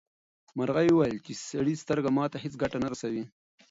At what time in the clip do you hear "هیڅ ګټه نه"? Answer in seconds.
2.43-2.87